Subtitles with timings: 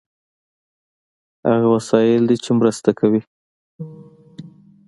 [1.49, 3.21] هغه وسایل دي چې مرسته کوي.